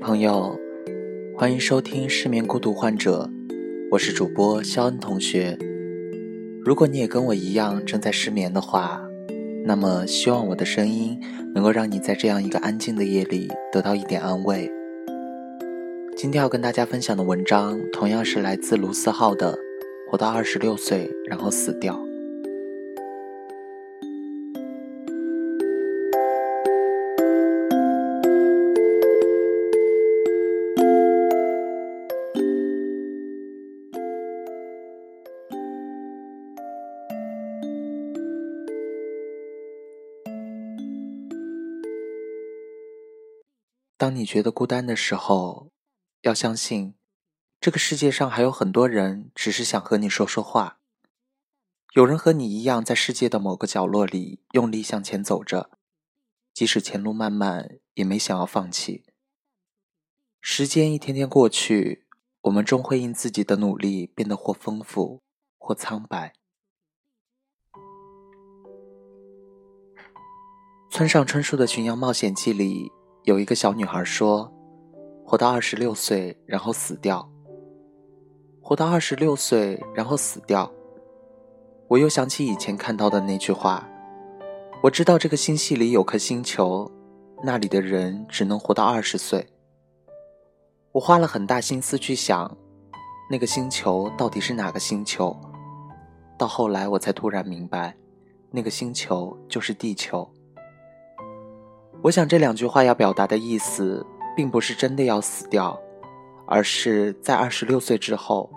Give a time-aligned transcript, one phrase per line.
[0.00, 0.58] 朋友，
[1.36, 3.28] 欢迎收听失眠孤独患者，
[3.90, 5.58] 我是主播肖恩同学。
[6.64, 9.00] 如果你也跟我一样正在失眠的话，
[9.64, 11.18] 那么希望我的声音
[11.52, 14.70] 能够让你在这样一个安静的夜里得到一点安慰。
[16.16, 19.52] 今天要跟大家分享的文章同样是来自卢思浩的
[20.10, 21.94] 《活到二十六岁然后死掉》。
[43.98, 45.72] 当你觉得孤单的时候，
[46.20, 46.94] 要相信，
[47.60, 50.78] 这个世界上还有很多人只是想和你说说话。
[51.94, 55.70] 有人和你一样，在世界的某个角落里用力向前走着，
[56.54, 59.04] 即使前路漫漫，也没想要放弃。
[60.40, 62.06] 时间一天天过去，
[62.42, 65.22] 我们终会因自己的努力变得或丰富，
[65.58, 66.34] 或苍白。
[70.88, 72.92] 村上春树的《巡洋冒险记》里。
[73.28, 74.50] 有一个小女孩说
[75.22, 77.30] ：“活到二十六岁，然后死掉。
[78.62, 80.72] 活到二十六岁，然后死掉。”
[81.88, 83.86] 我又想起以前看到的那句话
[84.82, 86.90] ：“我知道这个星系里有颗星球，
[87.44, 89.46] 那里的人只能活到二十岁。”
[90.92, 92.56] 我花了很大心思去想，
[93.30, 95.38] 那个星球到底是哪个星球。
[96.38, 97.94] 到后来，我才突然明白，
[98.50, 100.26] 那个星球就是地球。
[102.00, 104.06] 我想这两句话要表达的意思，
[104.36, 105.78] 并不是真的要死掉，
[106.46, 108.48] 而是在二十六岁之后，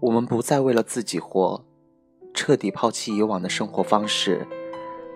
[0.00, 1.64] 我们不再为了自己活，
[2.34, 4.46] 彻底抛弃以往的生活方式，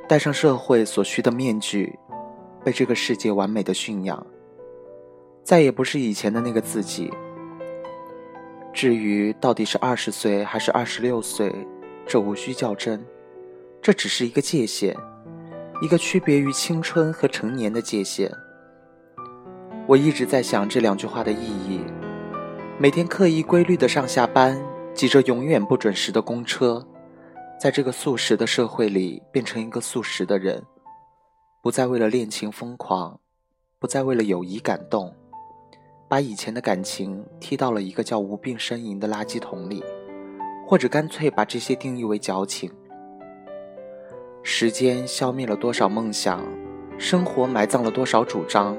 [0.09, 1.99] 戴上社会所需的面具，
[2.65, 4.27] 被这个世界完美的驯养，
[5.45, 7.13] 再也不是以前的那个自己。
[8.73, 11.55] 至于到底是二十岁还是二十六岁，
[12.07, 13.05] 这无需较真，
[13.83, 14.97] 这只是一个界限。
[15.81, 18.31] 一个区别于青春和成年的界限。
[19.87, 21.81] 我一直在想这两句话的意义。
[22.79, 24.61] 每天刻意规律的上下班，
[24.93, 26.85] 挤着永远不准时的公车，
[27.61, 30.63] 在这个速食的社会里，变成一个速食的人，
[31.63, 33.19] 不再为了恋情疯狂，
[33.79, 35.15] 不再为了友谊感动，
[36.09, 39.83] 把以前的感情踢到了一个叫无病呻吟的垃圾桶里，
[40.67, 42.71] 或者干脆把这些定义为矫情。
[44.51, 46.43] 时间消灭了多少梦想，
[46.97, 48.75] 生活埋葬了多少主张。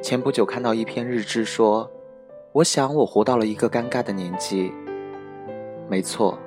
[0.00, 1.90] 前不久看到一篇日志说
[2.54, 4.72] ：“我想我活到了一个尴尬的年纪。”
[5.90, 6.38] 没错，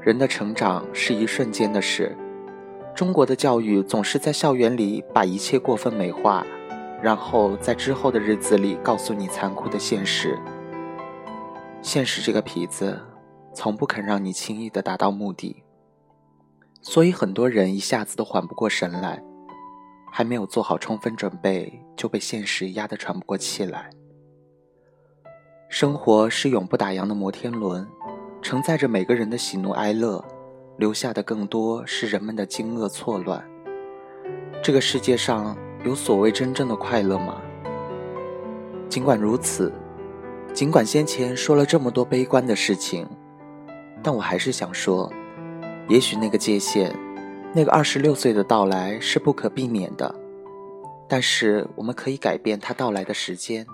[0.00, 2.16] 人的成长是一瞬间的事。
[2.94, 6.46] 中国的教育总是在校园里把一切过分美化，
[7.02, 10.38] 然后在之后的日子里告诉你残酷的现实。
[11.82, 12.96] 现实这个痞子，
[13.52, 15.64] 从不肯让你轻易的达到目的。
[16.88, 19.20] 所以很多人一下子都缓不过神来，
[20.12, 23.90] 还没有做好充分准备，就被现实压得喘不过气来。
[25.68, 27.84] 生活是永不打烊的摩天轮，
[28.40, 30.24] 承载着每个人的喜怒哀乐，
[30.78, 33.44] 留下的更多是人们的惊愕错乱。
[34.62, 37.42] 这个世界上有所谓真正的快乐吗？
[38.88, 39.72] 尽管如此，
[40.54, 43.08] 尽管先前说了这么多悲观的事情，
[44.04, 45.12] 但我还是想说。
[45.88, 46.92] 也许那个界限，
[47.52, 50.12] 那个二十六岁的到来是不可避免的，
[51.08, 53.64] 但是我们可以改变它到来的时间。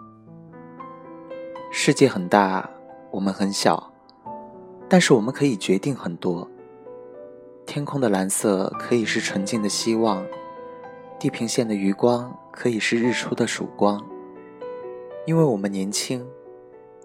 [1.71, 2.69] 世界很大，
[3.11, 3.91] 我们很小，
[4.91, 6.47] 但是我们可以决定很多。
[7.65, 10.23] 天空的蓝色可以是纯净的希望，
[11.19, 14.05] 地平线的余光可以是日出的曙光。
[15.25, 16.27] 因为我们年轻，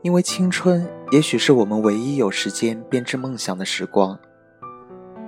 [0.01, 4.19] 因为青春也许是我们唯一有时间编织梦想的时光。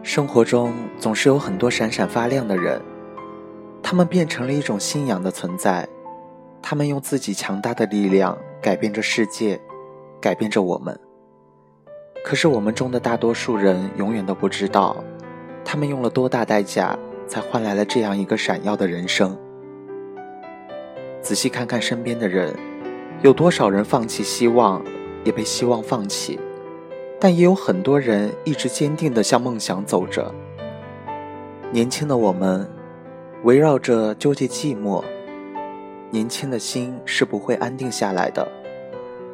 [0.01, 2.81] 生活中总是有很多闪闪发亮的人，
[3.83, 5.87] 他们变成了一种信仰的存在，
[6.61, 9.59] 他们用自己强大的力量改变着世界，
[10.21, 10.97] 改变着我们。
[12.23, 14.95] 可是我们中的大多数人永远都不知道，
[15.65, 16.97] 他们用了多大代价
[17.27, 19.37] 才换来了这样一个闪耀的人生。
[21.21, 22.55] 仔细看看身边的人，
[23.21, 24.81] 有多少人放弃希望，
[25.25, 26.39] 也被希望放弃。
[27.19, 30.33] 但也有很多人一直坚定地向梦想走着。
[31.71, 32.67] 年轻的我们，
[33.43, 35.03] 围绕着纠结寂寞，
[36.09, 38.47] 年轻的心是不会安定下来的，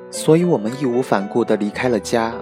[0.09, 2.33] 所以我们义无反顾地离开了家，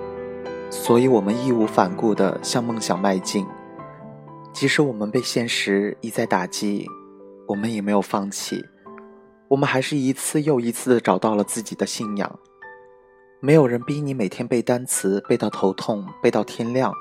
[0.69, 3.45] 所以我们义无反顾地向梦想迈进。
[4.53, 6.87] 即使我们被现实一再打击，
[7.47, 8.63] 我们也没有放弃，
[9.49, 12.39] 我们还是一次又一次的找到了自己的信仰。
[13.45, 16.93] 没有人逼你每天背单词背到头痛背到天亮，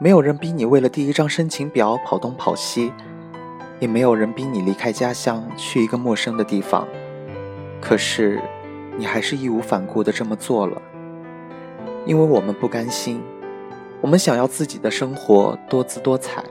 [0.00, 2.92] 没有人逼你为了第一张申请表跑东跑西，
[3.80, 6.86] 也没有人逼你离开家乡去一个陌生的地方。
[7.80, 8.40] 可是，
[8.96, 10.80] 你还是义无反顾的这么做了，
[12.06, 13.20] 因为我们不甘心。
[14.00, 16.44] 我们想要自己的生活多姿多彩，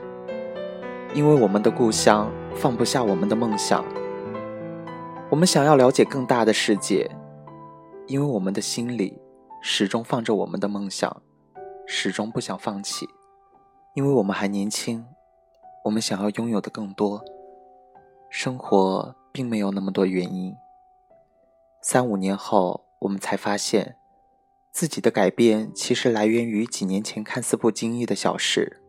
[1.14, 3.82] 因为我们的故乡放不下我们的梦想。
[5.30, 7.10] 我们想要了解更大的世界，
[8.06, 9.18] 因为我们的心里
[9.62, 11.22] 始终放着我们的梦想，
[11.86, 13.08] 始终不想放弃。
[13.94, 15.04] 因为我们还年轻，
[15.84, 17.24] 我们想要拥有的更多。
[18.28, 20.54] 生活并没有那么多原因。
[21.82, 23.96] 三五年后，我们才发现。
[24.72, 28.80] 自己的改变其实来源于几年前看似不经意的小事。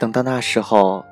[0.00, 1.04] 等到那时候，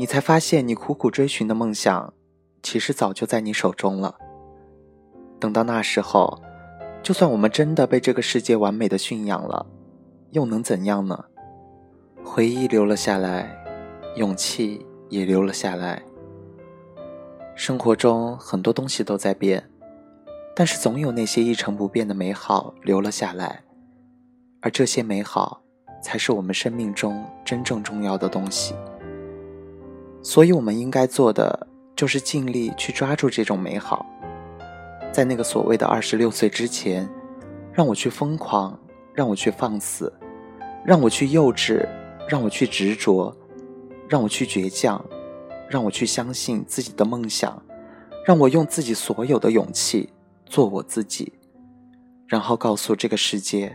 [0.00, 2.12] 你才发现你苦苦追寻的梦想，
[2.60, 4.18] 其实早就在你手中了。
[5.42, 6.40] 等到那时候，
[7.02, 9.66] 就算我们真的被这个世界完美的驯养了，
[10.30, 11.24] 又能怎样呢？
[12.22, 13.52] 回忆留了下来，
[14.14, 16.00] 勇气也留了下来。
[17.56, 19.68] 生活中很多东西都在变。
[20.54, 23.64] 但是总有那些一成不变的美好留了下来，
[24.60, 25.62] 而这些美好，
[26.04, 28.76] 才是我们生命中真正重要的东西。
[30.22, 31.66] 所以，我们应该做的
[31.96, 34.06] 就是尽力去抓住这种美好，
[35.12, 37.08] 在那个所谓的二十六岁之前，
[37.72, 38.78] 让我去疯狂，
[39.12, 40.12] 让我去放肆，
[40.84, 41.86] 让我去幼稚，
[42.28, 43.36] 让我去执着，
[44.08, 45.04] 让我去倔强，
[45.68, 47.62] 让我去相信自己的梦想，
[48.24, 50.08] 让我用自己所有的勇气。
[50.44, 51.32] 做我自己，
[52.26, 53.74] 然后告诉这个世界：“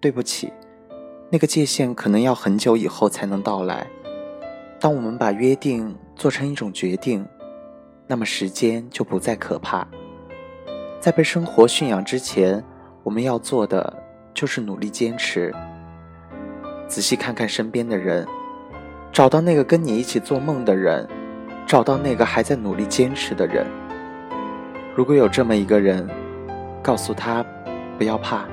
[0.00, 0.52] 对不起，
[1.32, 3.84] 那个界限可能要很久以后才能到来。
[4.78, 7.26] 当我们把约定做成一种决定，
[8.06, 9.84] 那么时间就不再可怕。
[11.06, 12.60] 在被生活驯养之前，
[13.04, 13.96] 我们要做的
[14.34, 15.54] 就是努力坚持。
[16.88, 18.26] 仔细看看身边的人，
[19.12, 21.08] 找到那个跟你一起做梦的人，
[21.64, 23.64] 找到那个还在努力坚持的人。”
[24.96, 26.04] 如果有这么一个人，
[26.82, 27.46] 告诉他
[27.96, 28.44] 不要怕，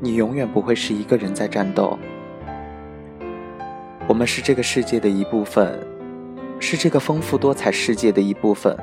[0.00, 1.96] 你永远不会是一个人在战斗。
[4.08, 5.78] 我们是这个世界的一部分，
[6.58, 8.76] 是这个丰富多彩世界的一部分。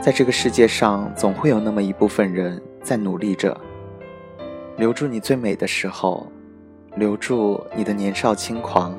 [0.00, 3.58] 在这个世界上，总会有那么一部分人在努力着，
[4.76, 6.30] 留住你最美的时候，
[6.96, 8.96] 留住你的年少轻狂，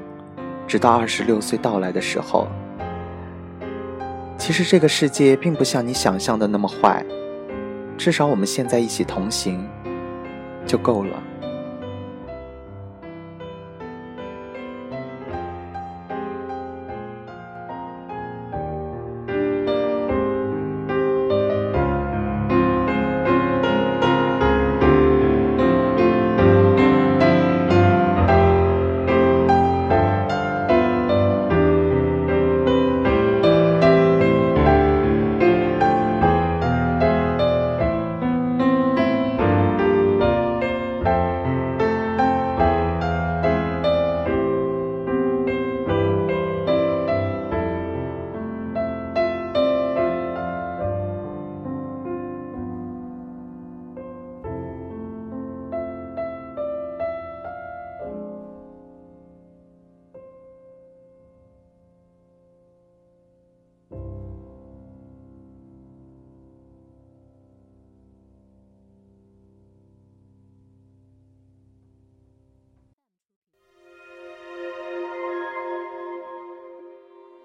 [0.67, 2.47] 直到二十六岁到来的时候。
[4.38, 7.05] 其实这个世界并不像你想象的那么坏，
[7.97, 9.65] 至少我们现在一起同行，
[10.65, 11.23] 就够了。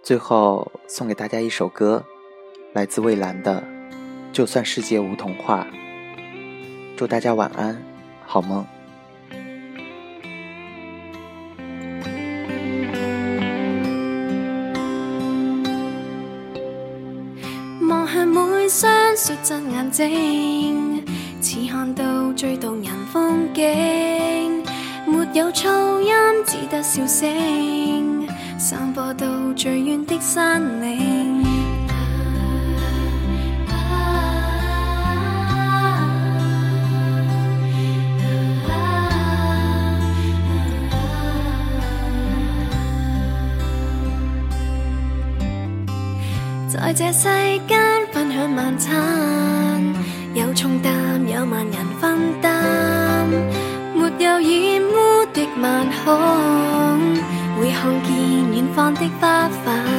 [0.02, 2.04] 最后送给大家一首歌，
[2.72, 3.62] 来自蔚蓝的
[4.32, 5.64] 《就算世界无童话》。
[6.96, 7.80] 祝大家晚安，
[8.26, 8.66] 好梦。
[17.88, 21.04] 望向每双率真眼睛，
[21.40, 24.64] 似看到最动人风景，
[25.06, 26.12] 没有噪音，
[26.44, 28.26] 只得笑声。
[28.58, 29.26] 散播到
[29.62, 31.44] 最远的山岭。
[46.66, 47.28] 在这世
[47.68, 47.78] 间
[48.10, 48.92] 分享晚餐，
[50.34, 50.92] 有重担
[51.28, 53.28] 有万人分担，
[53.94, 57.22] 没有染污的晚空。
[57.60, 58.21] 会看见
[58.74, 59.91] 放的花瓣。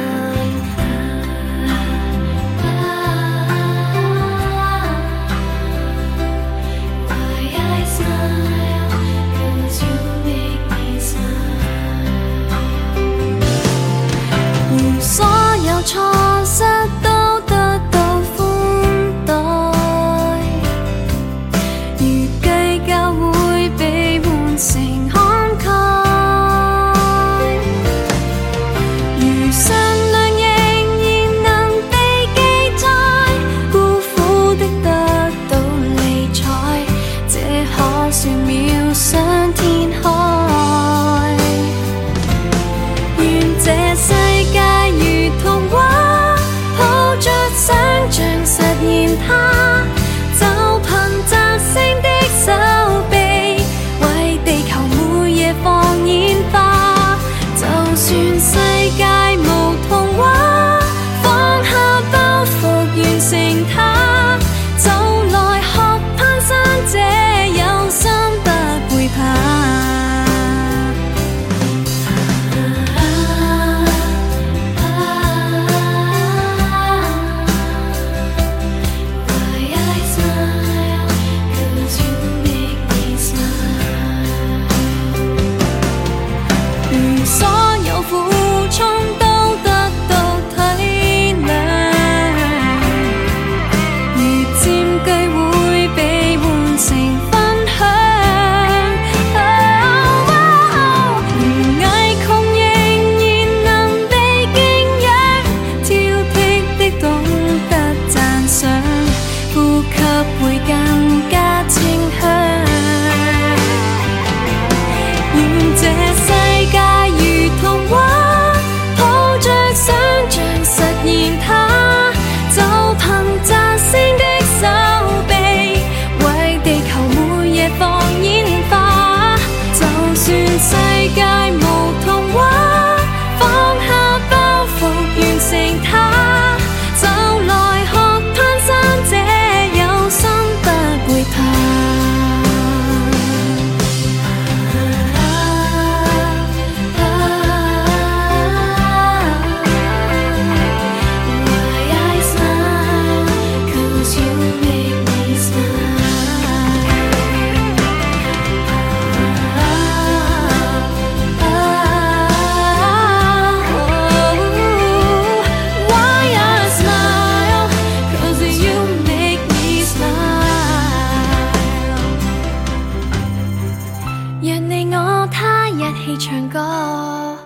[176.18, 177.36] 唱歌，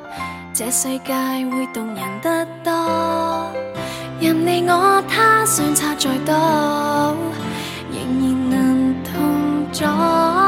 [0.52, 1.12] 这世界
[1.50, 3.50] 会动人得多。
[4.20, 6.34] 任你我他相差再多，
[7.92, 10.47] 仍然能同在。